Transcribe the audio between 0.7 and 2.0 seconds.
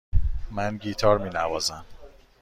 گیتار می نوازم.